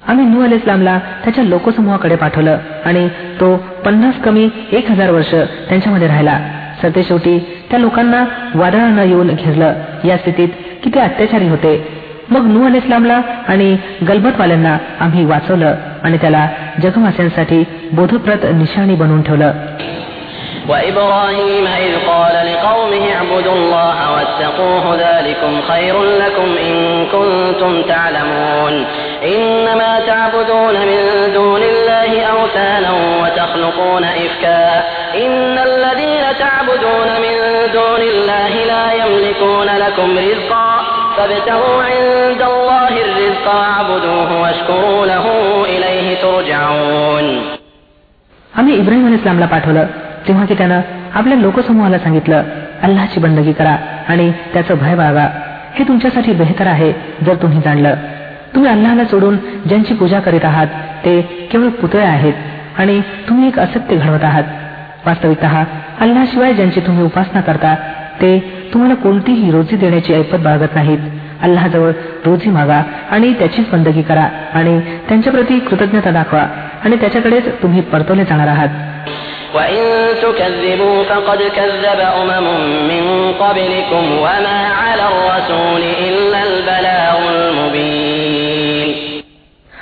आम्ही 0.09 0.25
नू 0.25 0.43
अल 0.43 0.51
इस्लामला 0.51 0.99
त्याच्या 1.23 1.43
लोकसमूहाकडे 1.43 2.15
पाठवलं 2.15 2.57
आणि 2.85 3.07
तो 3.39 3.55
पन्नास 3.85 4.21
कमी 4.25 4.49
एक 4.71 4.89
हजार 4.89 5.09
वर्ष 5.09 5.31
त्यांच्यामध्ये 5.69 6.07
राहिला 6.07 6.39
सरते 6.81 7.03
शेवटी 7.03 7.39
त्या 7.69 7.79
लोकांना 7.79 8.25
वादळानं 8.55 9.03
येऊन 9.03 9.27
घेरलं 9.27 9.73
या 10.03 10.17
स्थितीत 10.17 10.49
किती 10.83 10.99
अत्याचारी 10.99 11.47
होते 11.47 11.98
मग 12.29 12.45
नू 12.53 12.65
अल 12.65 12.75
इस्लामला 12.75 13.21
आणि 13.47 13.75
गलबतवाल्यांना 14.07 14.77
आम्ही 14.99 15.25
वाचवलं 15.25 15.75
आणि 16.03 16.17
त्याला 16.17 16.47
जगवास्यांसाठी 16.83 17.63
बोधप्रत 17.91 18.45
निशाणी 18.55 18.95
बनवून 18.95 19.21
ठेवलं 19.21 19.51
وإبراهيم 20.69 21.67
إذ 21.67 21.93
قال 22.07 22.35
لقومه 22.51 23.03
اعبدوا 23.15 23.53
الله 23.53 23.97
واتقوه 24.13 24.95
ذلكم 24.95 25.61
خير 25.69 26.03
لكم 26.03 26.49
إن 26.69 27.05
كنتم 27.05 27.81
تعلمون 27.81 28.85
إنما 29.25 29.99
تعبدون 30.07 30.73
من 30.73 31.33
دون 31.33 31.61
الله 31.63 32.21
أوثانا 32.21 32.91
وتخلقون 33.21 34.03
إفكا 34.03 34.83
إن 35.25 35.57
الذين 35.59 36.23
تعبدون 36.39 37.09
من 37.25 37.35
دون 37.73 38.01
الله 38.01 38.49
لا 38.65 38.85
يملكون 38.93 39.67
لكم 39.67 40.17
رزقا 40.17 40.68
فابتغوا 41.19 41.83
عند 41.83 42.41
الله 42.41 42.93
الرزق 43.05 43.47
واعبدوه 43.47 44.29
واشكروا 44.41 45.05
له 45.05 45.25
إليه 45.65 46.07
ترجعون 46.21 47.27
आम्ही 48.59 48.73
इब्राहिम 48.75 49.05
अल 49.07 49.13
इस्लामला 49.13 49.45
पाठवलं 49.45 49.85
तेव्हा 50.27 50.45
की 50.45 50.55
त्यानं 50.55 50.81
आपल्या 51.13 51.37
लोकसमूहाला 51.37 51.97
सांगितलं 51.97 52.43
अल्लाची 52.83 53.19
बंदगी 53.19 53.53
करा 53.53 53.75
आणि 54.07 54.31
त्याचं 54.53 54.77
भय 54.77 54.95
बाळगा 54.95 55.25
हे 55.75 55.83
तुमच्यासाठी 55.87 56.31
बेहतर 56.31 56.67
आहे 56.67 56.91
जर 57.25 57.35
तुम्ही 57.41 57.61
जाणलं 57.61 57.95
तुम्ही 58.55 58.71
अल्लाला 58.71 59.05
सोडून 59.05 59.37
ज्यांची 59.65 59.93
पूजा 59.93 60.19
करीत 60.19 60.45
आहात 60.45 60.67
ते 61.05 61.21
केवळ 61.51 61.69
पुतळे 61.81 62.03
आहेत 62.05 62.79
आणि 62.79 62.99
तुम्ही 63.29 63.47
एक 63.47 63.59
असत्य 63.59 63.95
घडवत 63.95 64.23
आहात 64.23 64.43
वास्तविकत 65.05 66.01
अल्लाशिवाय 66.01 66.53
ज्यांची 66.53 66.79
तुम्ही 66.79 67.03
उपासना 67.03 67.41
करता 67.41 67.75
ते 68.21 68.37
तुम्हाला 68.72 68.94
कोणतीही 68.94 69.50
रोजी 69.50 69.76
देण्याची 69.76 70.14
ऐपत 70.14 70.38
बाळगत 70.38 70.74
नाहीत. 70.74 70.98
अल्लाजवळ 71.42 71.90
रोजी 72.26 72.50
मागा 72.50 72.82
आणि 73.10 73.32
त्याचीच 73.32 73.70
बंदगी 73.70 74.02
करा 74.02 74.28
आणि 74.54 74.80
त्यांच्याप्रती 74.80 75.58
कृतज्ञता 75.58 76.10
दाखवा 76.10 76.40
आणि 76.84 76.96
त्याच्याकडेच 76.96 77.62
तुम्ही 77.62 77.80
परतवले 77.80 78.24
जाणार 78.24 78.48
आहात. 78.48 78.68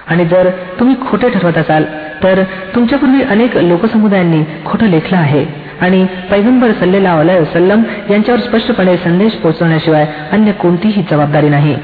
आणि 0.07 0.25
जर 0.25 0.50
तुम्ही 0.80 0.95
खोटे 1.11 1.28
ठरवत 1.30 1.59
असाल 1.59 1.85
तर 2.23 2.42
तुमच्यापूर्वी 2.75 3.23
अनेक 3.23 3.57
लोकसमुदायांनी 3.57 4.42
खोटं 4.66 4.87
लेखलं 4.87 5.18
आहे. 5.18 5.58
आणि 5.82 6.06
पैगंबर 6.32 6.72
सल्लेला 6.72 7.44
सल्लम 7.53 7.84
यांच्यावर 8.10 8.39
स्पष्टपणे 8.39 8.98
संदेश 8.98 9.34
पोहोचवण्याशिवाय 9.34 10.06
अन्य 10.32 10.51
कोणतीही 10.51 11.03
जबाबदारी 11.12 11.50
नाही 11.50 11.75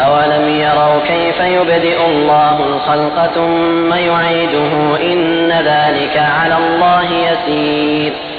أولم 0.00 0.48
يروا 0.48 0.98
كيف 1.08 1.38
يبدئ 1.40 1.98
الله 2.06 2.56
الخلق 2.66 3.16
ثم 3.34 3.94
يعيده 3.94 4.72
إن 5.12 5.50
ذلك 5.50 6.16
على 6.16 6.56
الله 6.56 7.08
يسير 7.28 8.29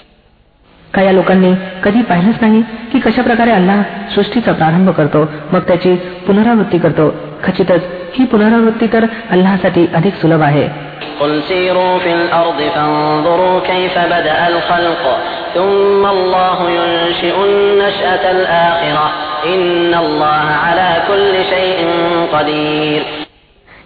का 0.95 1.03
या 1.03 1.13
लोकांनी 1.13 1.55
कधी 1.85 2.03
पाहिलंच 2.03 2.35
नाही 2.41 2.63
की 2.93 2.99
कशा 2.99 3.23
प्रकारे 3.23 3.51
अल्लाह 3.51 3.83
सृष्टीचा 4.15 4.53
प्रारंभ 4.53 4.91
करतो 4.91 5.29
मग 5.53 5.59
त्याची 5.59 5.95
पुनरावृत्ती 6.27 6.79
करतो. 6.79 7.15
खचितच 7.45 7.81
ही 8.19 8.25
पुनरावृत्ती 8.25 8.87
तर 8.87 9.07
अल्लासाठी 9.31 9.87
अधिक 9.95 10.15
सुलभ 10.15 10.43
आहे. 10.43 10.93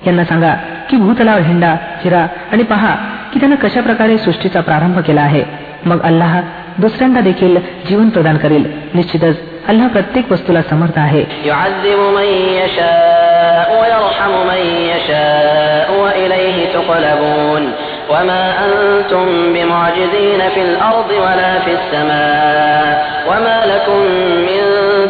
यांना 0.06 0.24
सांगा 0.24 0.54
की 0.90 0.96
भूतलावर 0.96 1.40
हिंडा 1.40 1.74
हिरा 2.04 2.26
आणि 2.52 2.62
पहा 2.62 2.94
की 3.32 3.40
त्यानं 3.40 3.56
कशा 3.56 3.80
प्रकारे 3.80 4.18
सृष्टीचा 4.18 4.60
प्रारंभ 4.60 4.98
केला 4.98 5.20
आहे. 5.20 5.44
मग 5.84 6.02
अल्लाह 6.02 6.40
दुसऱ्यांदा 6.79 7.21
देखील 7.21 7.57
जीवन 7.87 8.09
प्रदान 8.09 8.37
करेल 8.37 8.65
निश्चितच 8.93 9.37
अल्लाह 9.69 9.87
प्रत्येक 9.87 10.31
वस्तूला 10.31 10.61
समर्थ 10.69 10.97
आहे 10.97 11.23
يعذب 11.45 11.99
من 12.17 12.29
يشاء 12.61 13.67
ويرحم 13.81 14.33
من 14.47 14.61
يشاء 14.91 15.87
وإليه 16.03 16.57
تقلبون 16.73 17.63
وما 18.11 18.43
أنتم 18.65 19.25
بمعجزين 19.53 20.41
في 20.53 20.61
الأرض 20.61 21.09
ولا 21.25 21.59
في 21.59 21.71
السماء 21.71 22.93
وما 23.29 23.57
لكم 23.65 23.99
من 24.47 24.61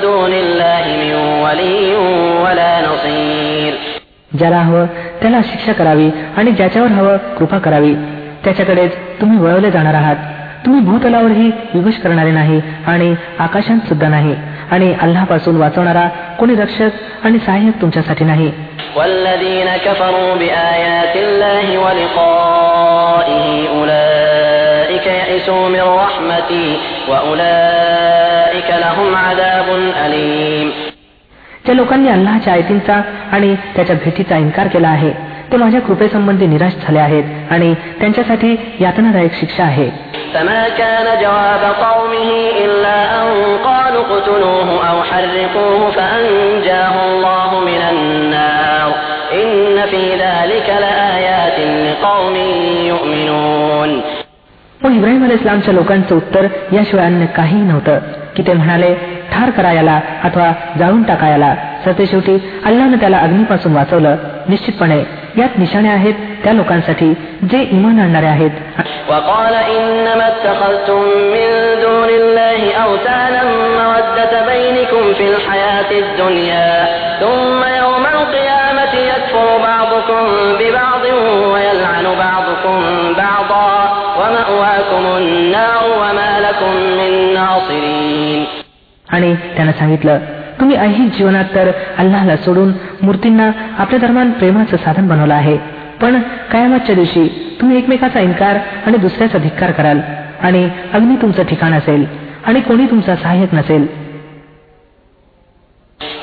دون 0.02 0.34
الله 0.34 0.84
من 1.02 1.14
ولي 1.46 1.96
ولا 2.44 2.72
نصير 2.88 3.74
ज्याला 4.40 4.60
हवं 4.60 4.86
त्याला 5.22 5.40
शिक्षा 5.44 5.74
करावी 5.74 6.10
आणि 6.38 6.52
ज्याच्यावर 6.52 6.88
हवं 6.90 7.18
कृपा 7.38 7.58
करावी 7.58 7.94
त्याच्याकडेच 8.44 8.94
तुम्ही 9.22 9.38
वळवले 9.40 9.72
जाणार 9.72 9.94
आहात 9.94 10.16
तुम्ही 10.67 10.81
भूतलावरही 10.81 11.51
विवश 11.75 11.95
करणारे 11.95 12.31
नाही 12.31 12.63
आणि 12.87 13.15
आकाशांत 13.39 13.81
सुद्धा 13.81 14.09
नाही. 14.09 14.37
आणि 14.71 14.95
अल्लापासून 15.01 15.57
वाचवणारा 15.57 16.09
कोणी 16.09 16.55
रक्षक 16.55 16.89
आणि 17.25 17.39
सहाय्यक 17.39 17.81
तुमच्यासाठी 17.81 18.25
नाही. 18.25 18.53
ज्या 31.67 31.75
लोकांनी 31.75 32.09
अल्लाच्या 32.09 32.53
आयतींचा 32.53 33.03
आणि 33.33 33.55
त्याच्या 33.55 33.97
भेटीचा 33.97 34.37
इन्कार 34.37 34.67
केला 34.67 34.89
आहे. 34.89 35.36
ते 35.52 35.58
माझ्या 35.58 35.82
कृपेसंबंधी 35.82 36.48
निराश 36.48 36.74
झाले 36.84 37.00
आहेत 37.00 37.52
आणि 37.52 37.74
त्यांच्यासाठी 38.00 38.56
यातनादायक 38.80 39.34
शिक्षा 39.40 39.64
आहे 39.64 39.90
فما 40.34 40.64
كان 40.80 41.08
جواب 41.22 41.64
قومه 41.82 42.30
إلا 42.66 42.98
أن 43.20 43.28
قالوا 43.66 44.04
اقتلوه 44.06 44.70
أو 44.90 44.98
حرقوه 45.04 45.82
فأنجاه 45.92 46.96
الله 47.08 47.50
من 47.60 47.82
النار 47.92 48.90
إن 49.34 49.76
في 49.92 50.04
ذلك 50.16 50.68
لآيات 50.84 51.58
لقوم 51.86 52.36
يؤمنون 52.92 53.92
मग 54.80 54.92
इब्राहिम 54.96 55.24
अल 55.26 55.32
इस्लामच्या 55.32 55.74
लोकांचं 55.74 56.16
उत्तर 56.16 56.48
याशिवाय 56.72 57.06
अन्य 57.06 57.26
काहीही 57.36 57.62
नव्हतं 57.62 58.00
की 58.36 58.44
ते 58.48 58.54
म्हणाले 58.54 58.94
ठार 59.32 59.50
करा 59.50 59.72
याला 59.72 60.00
अथवा 60.24 60.52
जाळून 60.80 61.04
टाका 61.04 61.28
याला 61.30 61.54
सरते 61.86 62.06
शेवटी 62.06 62.38
अल्लानं 62.66 62.98
त्याला 63.00 63.18
अग्नीपासून 63.18 63.76
वाचवलं 63.76 64.16
निश्चितपणे 64.50 65.00
यात 65.37 65.59
निशाणे 65.59 65.89
आहेत 65.89 66.15
त्या 66.45 66.53
लोकांसाठी 66.53 67.13
जे 67.51 67.63
इमान 67.71 68.01
आणणारे 68.01 68.27
आहेत 68.27 68.51
आणि 89.09 89.35
त्यानं 89.57 89.73
सांगितलं 89.73 90.19
तुम्ही 90.60 90.76
ऐहिक 90.78 91.12
जीवनात 91.18 91.46
तर 91.56 91.72
अल्लाहला 91.98 92.36
सोडून 92.38 92.72
मूर्तींना 93.02 93.50
आपल्या 93.80 94.00
दरम्यान 94.00 94.32
प्रेमाचं 94.32 94.78
साधन 94.78 95.08
बनवलं 95.08 95.34
आहे 95.34 95.58
पण 96.02 96.20
कायमातच्या 96.52 96.96
दिवशी 96.96 97.28
तुम्ही 97.62 97.78
एकमेकाचा 97.78 98.20
इन्कार 98.20 98.58
आणि 98.86 98.98
दुसऱ्याचा 98.98 99.38
धिक्कार 99.38 99.72
कराल 99.72 100.00
आणि 100.42 100.68
अग्नी 100.94 101.16
तुमचं 101.22 101.44
ठिकाण 101.44 101.74
असेल 101.74 102.06
आणि 102.48 102.62
कोणी 102.62 102.86
तुमचा 102.86 103.16
सहाय्यक 103.16 103.54
नसेल 103.56 103.88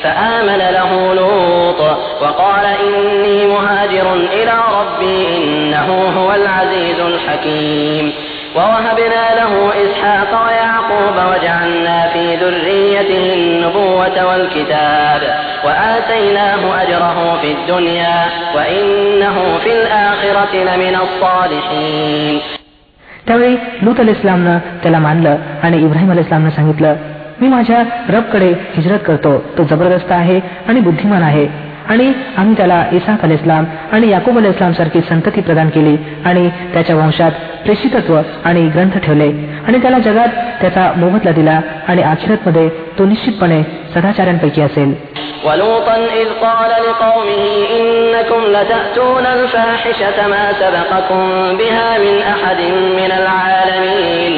فآمن 0.03 0.61
له 0.73 0.91
لوط 1.15 1.81
وقال 2.23 2.67
إني 2.67 3.47
مهاجر 3.47 4.07
إلى 4.33 4.55
ربي 4.79 5.17
إنه 5.37 5.89
هو 6.17 6.29
العزيز 6.33 7.01
الحكيم 7.03 8.13
ووهبنا 8.57 9.25
له 9.41 9.53
إسحاق 9.85 10.31
ويعقوب 10.47 11.17
وجعلنا 11.31 11.99
في 12.13 12.25
ذريته 12.37 13.25
النبوة 13.35 14.17
والكتاب 14.29 15.23
وآتيناه 15.65 16.63
أجره 16.83 17.19
في 17.43 17.49
الدنيا 17.53 18.19
وإنه 18.57 19.37
في 19.65 19.71
الآخرة 19.73 20.53
لمن 20.69 20.95
الصالحين 21.05 22.39
त्यावेळी 23.27 23.57
लूत 23.83 23.99
अल 24.01 24.09
इस्लामनं 24.09 24.59
त्याला 24.83 24.99
मानलं 24.99 25.37
आणि 25.63 25.77
इब्राहिम 25.79 26.11
अल 26.11 26.19
इस्लामनं 26.19 26.51
सांगितलं 26.51 26.95
मी 27.41 27.49
माझ्या 27.49 27.83
रबकडे 28.09 28.49
हिजरत 28.77 28.99
करतो 29.07 29.33
तो 29.59 29.65
जबरदस्त 29.71 30.13
आहे 30.13 30.41
आणि 30.69 30.81
बुद्धिमान 30.81 31.23
आहे 31.23 31.47
आणि 31.93 32.13
आम्ही 32.37 32.57
त्याला 32.57 32.83
इसाक 32.93 33.25
अल 33.25 33.31
इस्लाम 33.31 33.65
आणि 33.93 34.11
याकूब 34.11 34.39
अल 34.39 34.47
इस्लाम 34.47 34.73
सारखी 34.73 35.01
संतती 35.09 35.41
प्रदान 35.41 35.69
केली 35.69 35.97
आणि 36.25 36.49
त्याच्या 36.73 36.97
वंशात 36.97 37.33
प्रेषितत्व 37.65 38.21
आणि 38.45 38.67
ग्रंथ 38.69 38.99
ठेवले 38.99 39.29
आणि 39.67 39.79
त्याला 39.79 39.99
जगात 39.99 40.37
त्याचा 40.61 40.93
मोबदला 40.97 41.33
दिला 41.33 41.61
आणि 41.89 42.03
मध्ये 42.45 42.69
तो 42.99 43.05
निश्चितपणे 43.05 43.63
सदाचार्यांपैकी 43.95 44.63
असेल 44.63 44.95
ولوطا 45.45 45.97
إذ 46.15 46.31
قال 46.37 46.71
لقومه 46.83 47.43
إنكم 47.73 48.41
لتأتون 48.47 49.27
الفاحشة 49.29 50.19
ما 50.27 50.45
سبقكم 50.53 51.21
بها 51.53 51.89
من 51.99 52.17
أحد 52.25 52.61
من 52.99 53.11
العالمين 53.13 54.35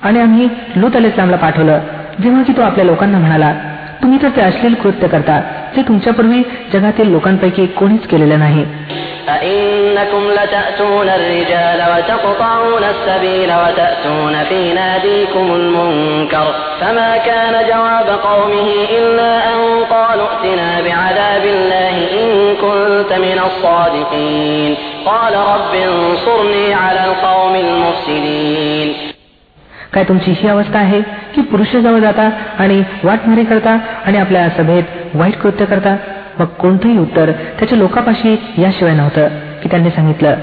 आणि 0.00 0.20
आम्ही 0.20 0.46
लूत 0.76 0.96
अल 0.96 1.04
इस्लामला 1.04 1.36
पाठवलं 1.36 1.80
जेव्हा 2.20 2.42
की 2.42 2.52
तो 2.52 2.62
आपल्या 2.62 2.84
लोकांना 2.84 3.18
म्हणाला 3.18 3.52
तुम्ही 4.04 4.18
तर 4.22 4.28
ते 4.36 4.40
अश्लील 4.42 4.74
कृत्य 4.82 5.08
करता 5.08 5.40
जे 5.76 5.82
तुमच्यापूर्वी 5.88 6.42
जगातील 6.72 7.08
लोकांपैकी 7.12 7.66
कोणीच 7.80 8.06
केलेलं 8.10 8.38
नाही 8.38 8.64
أئنكم 9.30 10.22
لتأتون 10.30 11.08
الرجال 11.08 11.80
وتقطعون 11.92 12.84
السبيل 12.84 13.50
وتأتون 13.62 14.34
في 14.48 14.72
ناديكم 14.74 15.46
المنكر 15.54 16.46
فما 16.80 17.16
كان 17.16 17.54
جواب 17.68 18.08
قومه 18.30 18.68
إلا 18.98 19.32
أن 19.54 19.60
قالوا 19.90 20.26
ائتنا 20.30 20.80
بعذاب 20.80 21.44
الله 21.44 21.94
إن 22.22 22.30
كنت 22.56 23.10
من 23.26 23.38
الصادقين 23.48 24.76
قال 25.06 25.34
رب 25.52 25.72
انصرني 25.74 26.74
على 26.74 27.00
القوم 27.04 27.54
المفسدين 27.54 28.88
काय 29.95 30.03
तुमची 30.03 30.31
ही 30.31 30.47
अवस्था 30.47 30.79
आहे 30.79 31.01
की 31.35 31.41
पुरुष 31.41 31.75
जवळ 31.75 31.99
जाता 31.99 32.29
आणि 32.59 32.81
वाटमारी 33.03 33.43
करता 33.43 33.77
आणि 34.05 34.17
आपल्या 34.17 34.47
सभेत 34.49 35.15
वाईट 35.15 35.37
कृत्य 35.37 35.65
करता? 35.65 35.95
मग 36.39 36.45
कोणतंही 36.45 36.97
उत्तर 36.97 37.31
त्याच्या 37.59 37.77
लोकापाशी 37.77 38.35
याशिवाय 38.57 38.93
नव्हतं 38.93 39.27
की 39.63 39.69
त्यांनी 39.69 39.89
सांगितलं 39.89 40.35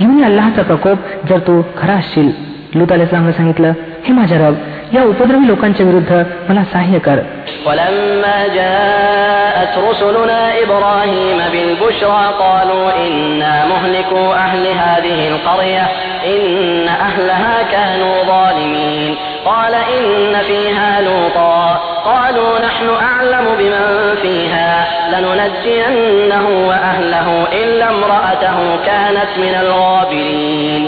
घेऊन 0.00 0.24
अल्लाहचा 0.24 0.62
प्रकोप 0.62 1.26
जर 1.28 1.38
तू 1.38 1.62
खरा 1.78 1.92
असशील. 1.92 2.30
लुत 2.74 2.92
अलाइस्लामनं 2.92 3.32
सांगितलं 3.32 3.72
हे 4.04 4.12
माझ्या 4.12 4.38
रब 4.38 4.54
या 4.93 5.03
उपद्रवी 5.03 5.47
लोकांच्या 5.47 5.85
विरुद्ध 5.85 6.11
मला 6.49 6.63
सहाय्य 6.73 6.99
कर 7.07 7.19
ولما 7.65 8.37
جاءت 8.59 9.73
رسلنا 9.89 10.41
إبراهيم 10.63 11.39
بالبشرى 11.53 12.23
قالوا 12.39 12.85
إنا 13.07 13.65
مهلكوا 13.65 14.29
أهل 14.45 14.63
هذه 14.67 15.19
القرية 15.33 15.85
إن 16.33 16.87
أهلها 17.07 17.55
كانوا 17.71 18.15
ظالمين 18.33 19.15
قال 19.45 19.73
إن 19.97 20.33
فيها 20.47 21.01
لوطا 21.01 21.59
قالوا 22.05 22.59
نحن 22.67 22.87
أعلم 23.09 23.45
بمن 23.59 23.85
فيها 24.21 24.71
لننجينه 25.13 26.45
وأهله 26.69 27.27
إلا 27.63 27.89
امرأته 27.89 28.57
كانت 28.85 29.31
من 29.37 29.53
الغابرين 29.63 30.83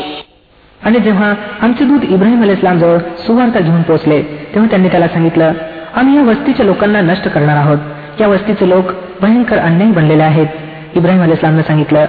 आणि 0.82 1.00
जेव्हा 1.00 1.34
आमचे 1.62 1.86
दूत 1.86 2.04
इब्राहिम 2.10 2.44
अल 2.44 2.50
इस्लाम 2.50 2.80
जवळ 2.80 2.98
सुवार्ता 3.26 3.60
घेऊन 3.60 3.82
पोहोचले 3.82 4.22
तेव्हा 4.54 4.70
त्यांनी 4.70 4.90
त्याला 4.90 5.08
सांगितलं 5.08 5.54
आम्ही 5.96 6.16
या 6.16 6.24
वस्तीच्या 6.24 6.66
लोकांना 6.66 7.02
नष्ट 7.02 7.28
करणार 7.28 7.58
आहोत 7.58 8.22
या 8.22 8.28
वस्तीचे 8.28 8.70
लोक 8.70 8.92
भयंकर 9.22 9.58
अन्यायी 9.60 9.92
बनलेले 9.92 10.24
आहेत 10.24 10.96
इब्राहिम 10.96 11.24
अल 11.24 11.32
इस्लामनं 11.32 11.62
सांगितलं 11.62 12.06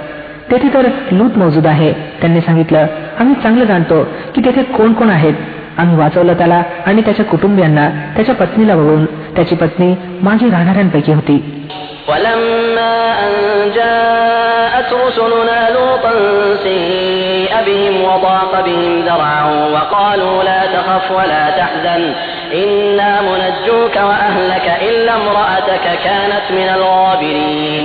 तेथे 0.51 0.68
तर 0.75 0.88
लूत 1.12 1.37
मौजूद 1.38 1.66
आहे 1.66 1.92
त्यांनी 2.21 2.40
सांगितलं 2.40 2.87
आम्ही 3.18 3.35
चांगलं 3.42 3.64
जाणतो 3.64 4.03
की 4.35 4.44
तेथे 4.44 4.62
कोण 4.73 4.92
कोण 4.92 5.11
आहेत 5.11 5.35
आम्ही 5.79 5.97
वाचवलं 5.97 6.35
त्याला 6.35 6.62
आणि 6.87 7.03
त्याच्या 7.03 7.25
कुटुंबियांना 7.25 7.88
त्याच्या 8.16 8.35
पत्नीला 8.35 8.77
बघून 8.77 9.05
त्याची 9.37 9.55
पत्नी 9.55 9.94
मागे 10.23 10.51
राहणाऱ्यांपैकी 10.51 11.12
होती 11.12 11.42
ولما 12.09 12.92
أن 13.23 13.35
جاءت 13.75 14.92
رسلنا 14.94 15.59
لوطا 15.71 16.12
سيء 16.62 17.32
بهم 17.66 17.94
وضاق 18.05 18.53
بهم 18.66 18.92
ذرعا 19.01 19.42
وقالوا 19.75 20.42
لا 20.42 20.61
تخف 20.66 21.11
ولا 21.11 21.44
تحزن 21.51 22.03
إنا 22.55 23.11
منجوك 23.23 23.97
وأهلك 24.09 24.66
إلا 24.88 25.12
امرأتك 25.14 25.85
كانت 26.05 26.44
من 26.51 26.68
الغابرين 26.77 27.85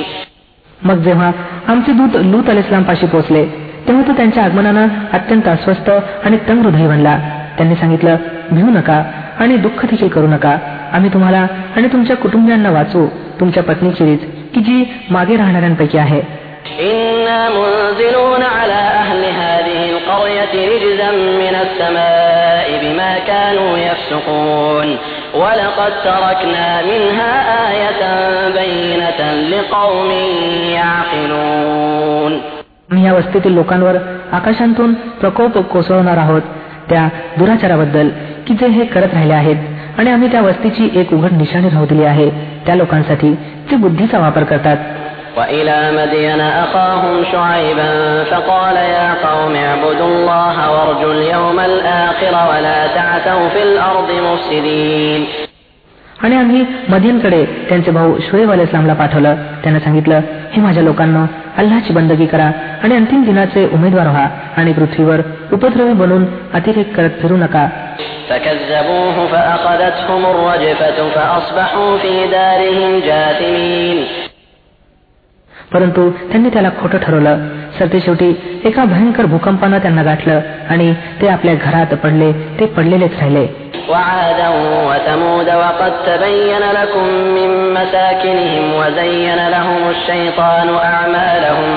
मग 0.79 1.03
जेव्हा 1.03 1.31
आमचे 1.71 1.91
दूत 1.93 2.15
लूत 2.31 2.49
अल 2.49 2.57
इस्लाम 2.57 2.83
पाशी 2.83 3.05
पोहोचले 3.05 3.43
तेव्हा 3.87 4.01
तो 4.07 4.13
त्यांच्या 4.17 4.43
आगमनानं 4.43 4.87
अत्यंत 5.13 5.47
अस्वस्थ 5.47 5.89
आणि 6.25 6.37
तंग 6.47 6.65
हृदय 6.65 6.87
बनला 6.87 7.17
त्यांनी 7.57 7.75
सांगितलं 7.75 8.15
भिवू 8.51 8.69
नका 8.69 9.01
आणि 9.39 9.57
दुःख 9.57 9.85
देखील 9.85 10.07
करू 10.15 10.27
नका 10.27 10.55
आम्ही 10.93 11.13
तुम्हाला 11.13 11.45
आणि 11.75 11.87
तुमच्या 11.93 12.15
कुटुंबियांना 12.15 12.71
वाचू 12.71 13.05
तुमच्या 13.39 13.63
पत्नीची 13.63 14.05
रीत 14.05 14.25
की 14.53 14.61
जी 14.61 14.83
मागे 15.11 15.37
राहणाऱ्यांपैकी 15.37 15.97
आहे 15.97 16.21
القرية 20.07 20.53
رجزا 20.73 21.11
من 21.11 21.55
السماء 21.65 22.67
بما 22.83 23.11
كانوا 23.27 23.77
يفسقون 23.77 24.87
ولقد 25.33 25.91
تركنا 26.03 26.81
منها 26.81 27.33
آية 27.69 28.01
بينة 28.59 29.19
لقوم 29.51 30.09
يعقلون 30.73 32.33
मी 32.91 33.03
या 33.05 33.13
वस्तीतील 33.13 33.53
लोकांवर 33.53 33.95
आकाशांतून 34.31 34.93
प्रकोप 35.21 35.57
कोसळवणार 35.57 36.17
आहोत 36.17 36.41
त्या 36.89 37.07
दुराचाराबद्दल 37.37 38.09
की 38.47 38.53
जे 38.53 38.67
हे 38.67 38.85
करत 38.85 39.13
राहिले 39.13 39.33
आहेत 39.33 39.55
आणि 39.97 40.11
आम्ही 40.11 40.31
त्या 40.31 40.41
वस्तीची 40.41 40.89
एक 40.95 41.13
उघड 41.13 41.31
निशाणी 41.37 41.69
राहू 41.69 41.85
दिली 41.85 42.03
आहे 42.03 42.29
त्या 42.65 42.75
लोकांसाठी 42.75 43.31
जे 43.69 43.75
बुद्धीचा 43.75 44.19
वापर 44.19 44.43
करतात 44.43 44.77
وإلى 45.37 45.77
مدين 45.97 46.41
أخاهم 46.41 47.15
شعيبا 47.31 48.23
فقال 48.23 48.75
يا 48.75 49.09
قوم 49.27 49.55
اعبدوا 49.55 50.07
الله 50.07 50.55
وارجوا 50.71 51.13
اليوم 51.13 51.59
الآخر 51.59 52.33
ولا 52.51 52.79
تعثوا 52.87 53.49
في 53.49 53.61
الأرض 53.63 54.09
مفسدين 54.27 55.21
आणि 56.23 56.35
आम्ही 56.35 56.63
मदियनकडे 56.89 57.43
त्यांचे 57.69 57.91
भाऊ 57.91 58.11
शुएब 58.21 58.51
अल 58.51 58.59
इस्लामला 58.59 58.93
पाठवलं 58.93 59.35
त्यानं 59.63 59.79
सांगितलं 59.79 60.19
हे 60.53 60.61
माझ्या 60.61 60.83
लोकांना 60.83 61.25
अल्लाची 61.57 61.93
बंदगी 61.93 62.25
करा 62.25 62.49
आणि 62.83 62.95
अंतिम 62.95 63.23
दिनाचे 63.25 63.65
उमेदवार 63.73 64.07
व्हा 64.07 64.27
आणि 64.57 64.73
पृथ्वीवर 64.73 65.21
उपद्रवी 65.53 65.93
बनून 66.01 66.25
अतिरेक 66.53 66.95
करत 66.95 67.21
फिरू 67.21 67.37
नका 67.37 67.67
परंतु 75.73 76.09
त्यांनी 76.31 76.49
त्याला 76.49 76.69
खोटं 76.81 76.97
ठरवलं 76.97 77.37
सरते 77.79 77.99
शेवटी 77.99 78.29
एका 78.65 78.85
भयंकर 78.85 79.25
भूकंपानं 79.25 79.77
त्यांना 79.77 80.03
गाठलं 80.03 80.39
आणि 80.69 80.93
ते 81.21 81.27
आपल्या 81.27 81.53
घरात 81.55 81.93
पडले 82.03 82.31
ते 82.59 82.65
पडलेलेच 82.77 83.19
राहिले 83.19 83.47
وعادا 83.89 84.49
وثمود 84.89 85.49
وقد 85.61 85.93
تبين 86.05 86.63
لكم 86.79 87.05
من 87.37 87.49
مساكنهم 87.73 88.65
وزين 88.73 89.39
لهم 89.49 89.81
الشيطان 89.89 90.67
أعمالهم 90.91 91.71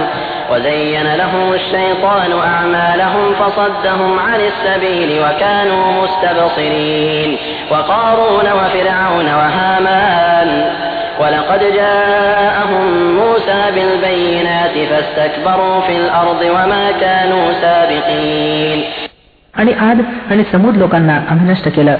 وزين 0.52 1.06
لهم 1.14 1.52
الشيطان 1.52 2.30
أعمالهم 2.32 3.26
فصدهم 3.40 4.18
عن 4.18 4.40
السبيل 4.40 5.11
وكانوا 5.24 5.85
مستبصرين 6.02 7.30
وقارون 7.70 8.46
وفرعون 8.59 9.28
وهامان 9.40 10.48
ولقد 11.20 11.61
جاءهم 11.80 12.85
موسى 13.14 13.61
بالبينات 13.74 14.74
فاستكبروا 14.90 15.80
في 15.80 15.94
الأرض 15.96 16.40
وما 16.56 16.85
كانوا 17.00 17.46
سابقين 17.62 18.80
आणि 19.54 19.72
आद 19.80 20.00
आणि 20.30 20.42
समूद 20.52 20.76
लोकांना 20.76 21.14
आम्ही 21.28 21.50
नष्ट 21.50 21.68
केलं 21.68 21.96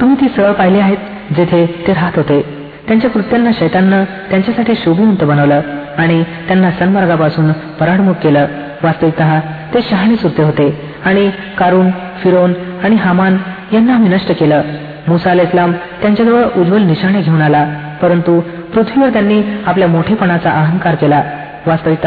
तुम्ही 0.00 0.16
ती 0.20 0.28
सळ 0.36 0.52
पाहिली 0.52 0.78
आहेत 0.78 1.34
जेथे 1.36 1.64
ते 1.86 1.92
राहत 1.92 2.16
होते 2.16 2.40
त्यांच्या 2.86 3.10
कृत्यांना 3.10 3.50
शैतांना 3.58 4.02
त्यांच्यासाठी 4.30 4.74
शोभिवंत 4.74 5.24
बनवलं 5.24 5.60
आणि 5.98 6.22
त्यांना 6.48 6.70
सन्मार्गापासून 6.70 7.52
पराडमुख 7.80 8.14
केलं 8.22 8.46
वास्तविकत 8.82 9.74
ते 9.74 9.82
शहाणे 9.90 10.16
सुरते 10.16 10.42
होते 10.42 10.68
आणि 11.04 11.30
कारून 11.58 11.90
फिरोन 12.22 12.52
आणि 12.84 12.96
हामान 12.96 13.36
यांना 13.72 13.94
आम्ही 13.94 14.14
नष्ट 14.14 14.32
केलं 14.32 14.62
मुसा 15.08 15.32
इस्लाम 15.42 15.72
त्यांच्याजवळ 16.02 16.42
उज्ज्वल 16.56 16.82
निशाणे 16.82 17.20
घेऊन 17.22 17.42
आला 17.42 17.64
परंतु 18.02 18.40
पृथ्वीवर 18.74 19.08
त्यांनी 19.08 19.42
आपल्या 19.66 19.88
मोठेपणाचा 19.88 20.50
अहंकार 20.50 20.94
केला 20.94 21.22
वास्तविकत 21.66 22.06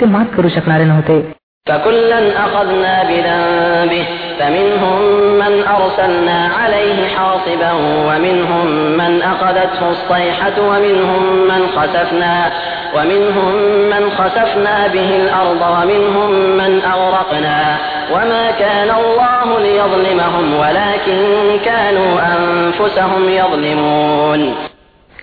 ते 0.00 0.06
मात 0.06 0.36
करू 0.36 0.48
शकणारे 0.48 0.84
नव्हते 0.84 1.44
فكلا 1.66 2.20
أخذنا 2.44 3.02
بذنبه 3.02 4.04
فمنهم 4.40 5.00
من 5.42 5.52
أرسلنا 5.76 6.48
عليه 6.58 7.08
حاصبا 7.16 7.72
ومنهم 8.08 8.66
من 9.00 9.22
أخذته 9.22 9.90
الصيحة 9.90 10.56
ومنهم 10.70 11.22
من 11.50 11.60
خسفنا 11.76 12.50
ومنهم 12.96 13.54
من 13.92 14.10
خسفنا 14.18 14.86
به 14.86 15.16
الأرض 15.16 15.62
ومنهم 15.76 16.30
من 16.60 16.72
أغرقنا 16.84 17.76
وما 18.14 18.50
كان 18.50 18.90
الله 18.90 19.60
ليظلمهم 19.60 20.54
ولكن 20.54 21.18
كانوا 21.64 22.12
أنفسهم 22.36 23.28
يظلمون 23.28 24.54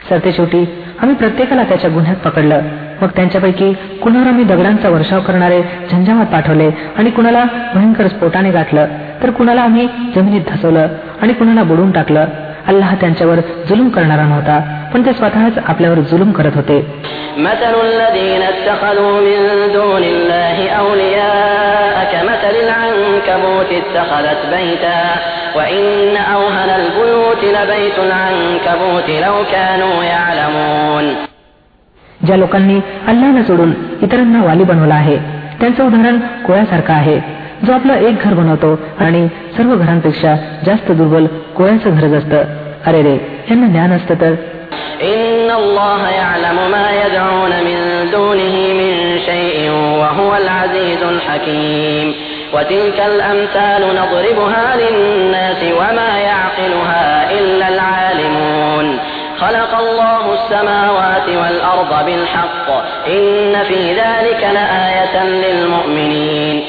सरते 0.10 0.32
शेवटी 0.32 0.64
आम्ही 1.02 1.16
प्रत्येकाला 1.16 1.64
त्याच्या 1.64 1.90
गुन्ह्यात 1.90 2.16
पकडलं 2.24 2.62
मग 3.02 3.10
त्यांच्यापैकी 3.16 3.72
कुणावर 4.02 4.28
आम्ही 4.28 4.44
दगडांचा 4.46 4.90
वर्षाव 4.90 5.22
करणारे 5.22 5.62
झंझावात 5.92 6.26
पाठवले 6.26 6.70
आणि 6.98 7.10
कुणाला 7.10 7.44
भयंकर 7.74 8.08
स्फोटाने 8.08 8.52
गाठलं 8.52 8.88
तर 9.24 9.30
कुणाला 9.30 9.62
आम्ही 9.62 9.88
जमिनीत 10.16 10.42
धसवलं 10.50 10.88
आणि 11.22 11.34
कुणाला 11.34 11.64
बुडून 11.64 11.92
टाकलं 11.92 12.26
अल्लाह 12.68 12.96
त्यांच्यावर 12.96 13.40
जुलूम 13.70 13.90
करणारा 13.90 14.26
नव्हता 14.26 14.60
पण 14.94 15.06
ते 15.06 15.14
स्वतःच 15.14 15.58
आपल्यावर 15.66 16.00
जुलूम 16.12 16.32
करत 16.32 16.56
होते 16.56 16.80
مثل 17.38 17.74
الذين 17.84 18.42
اتخذوا 18.44 19.22
من 19.22 19.40
دون 19.74 20.04
الله 20.04 20.58
أولياء 20.80 21.98
كمثل 22.14 22.56
العنكبوت 23.26 23.70
اتخذت 23.72 24.42
بيتا 24.56 25.02
وإن 25.56 26.18
أوهن 26.36 26.70
البيوت 26.82 27.42
لبيت 27.58 27.98
العنكبوت 28.00 29.10
لو 29.26 29.36
كانوا 29.52 30.04
يعلمون 30.04 31.06
ज्या 32.22 32.36
लोकांनी 32.38 32.76
अल्लाहला 33.12 33.42
सोडून 33.44 33.72
इतरांना 34.02 34.44
वाली 34.46 34.64
बनवला 34.64 34.96
आहे 34.96 35.16
त्यांचं 35.60 35.84
उदाहरण 35.86 36.18
कोळ्यासारखं 36.48 36.94
आहे 36.94 37.18
जो 37.66 37.74
आपलं 37.74 37.94
एक 38.08 38.26
घर 38.26 38.34
बनवतो 38.34 38.70
आणि 39.00 39.28
सर्व 39.58 39.76
घरांपेक्षा 39.76 40.36
जास्त 40.66 40.92
दुर्बल 40.92 41.26
कोळ्याचं 41.58 41.98
घरच 41.98 42.14
असतं 42.14 42.42
अरे 42.86 43.02
रे 43.04 43.16
यांना 43.50 43.68
ज्ञान 43.68 43.92
असतं 43.92 44.22
तर 44.22 44.34
إن 52.46 52.58
الله 52.58 52.68
يعلم 52.68 52.82
ما 52.82 53.40
يدعون 53.40 53.40
من 53.40 53.48
دونه 53.50 53.50
من 53.50 53.82
شيء 53.82 53.82
وهو 53.82 53.82
العزيز 53.82 53.82
الحكيم 53.82 53.82
وتلك 53.82 53.82
الأمثال 53.82 53.82
نضربها 53.96 54.76
للناس 54.78 55.64
وما 55.64 56.20
يعقلها 56.20 57.32
إلا 57.40 57.68
العالمون 57.68 58.98
خلق 59.38 59.80
الله 59.80 60.34
السماوات 60.34 61.30
والأرض 61.30 62.06
بالحق 62.06 62.68
إن 63.08 63.64
في 63.64 63.94
ذلك 63.94 64.42
لآية 64.54 65.24
للمؤمنين 65.24 66.62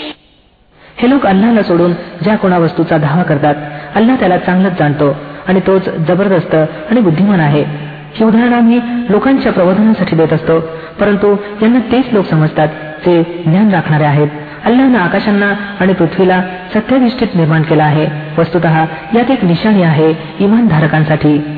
हे 1.02 1.08
लोक 1.08 1.26
अल्लाला 1.26 1.62
सोडून 1.62 1.92
ज्या 2.22 2.36
कोणा 2.36 2.58
वस्तूचा 2.58 2.96
धावा 2.96 3.22
करतात 3.22 3.54
अल्लाह 3.94 4.16
त्याला 4.16 4.38
चांगलंच 4.38 4.78
जाणतो 4.78 5.16
आणि 5.48 5.60
तोच 5.60 5.88
जबरदस्त 5.88 6.54
आणि 6.54 7.00
बुद्धिमान 7.00 7.40
आहे 7.40 7.64
ही 8.14 8.24
उदाहरण 8.24 8.52
आम्ही 8.52 8.80
लोकांच्या 9.10 9.52
प्रबोधनासाठी 9.52 10.16
देत 10.16 10.32
असतो 10.32 10.60
परंतु 11.00 11.36
यांना 11.62 11.78
तेच 11.92 12.04
लोक 12.12 12.26
समजतात 12.26 12.68
जे 13.06 13.22
ज्ञान 13.22 13.74
राखणारे 13.74 14.04
आहेत 14.04 14.28
अल्लानं 14.65 14.97
आकाशांना 14.97 15.53
आणि 15.79 15.93
पृथ्वीला 15.93 16.41
सत्याधिष्ठित 16.73 17.35
निर्माण 17.35 17.61
केला 17.61 17.83
आहे. 17.83 18.07
वस्तुत 18.37 18.65
यात 19.15 19.31
एक 19.31 19.43
निशाणी 19.43 19.83
आहे 19.83 20.13
इमानधारकांसाठी. 20.39 21.56